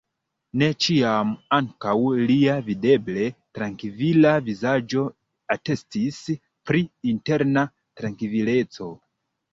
[0.59, 1.93] Ne ĉiam ankaŭ
[2.31, 3.27] lia videble
[3.59, 5.05] trankvila vizaĝo
[5.57, 6.19] atestis
[6.71, 7.67] pri interna
[8.03, 8.93] trankvileco.